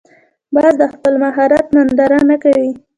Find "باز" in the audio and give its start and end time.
0.55-0.73